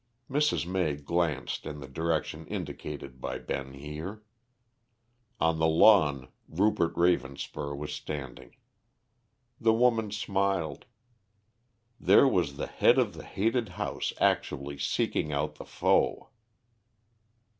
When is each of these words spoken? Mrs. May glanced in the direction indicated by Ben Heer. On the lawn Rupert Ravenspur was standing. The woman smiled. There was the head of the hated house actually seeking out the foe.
Mrs. 0.27 0.65
May 0.65 0.95
glanced 0.95 1.67
in 1.67 1.79
the 1.79 1.87
direction 1.87 2.47
indicated 2.47 3.21
by 3.21 3.37
Ben 3.37 3.75
Heer. 3.75 4.23
On 5.39 5.59
the 5.59 5.67
lawn 5.67 6.29
Rupert 6.49 6.95
Ravenspur 6.95 7.77
was 7.77 7.93
standing. 7.93 8.55
The 9.59 9.73
woman 9.73 10.09
smiled. 10.09 10.85
There 11.99 12.27
was 12.27 12.57
the 12.57 12.65
head 12.65 12.97
of 12.97 13.13
the 13.13 13.25
hated 13.25 13.69
house 13.77 14.11
actually 14.19 14.79
seeking 14.79 15.31
out 15.31 15.57
the 15.59 15.65
foe. 15.65 16.31